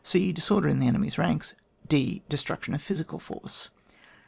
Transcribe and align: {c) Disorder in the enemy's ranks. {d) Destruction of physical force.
{c) 0.03 0.31
Disorder 0.33 0.67
in 0.67 0.79
the 0.79 0.87
enemy's 0.87 1.19
ranks. 1.19 1.53
{d) 1.87 2.23
Destruction 2.27 2.73
of 2.73 2.81
physical 2.81 3.19
force. 3.19 3.69